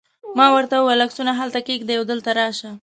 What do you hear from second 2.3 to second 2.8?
راشه.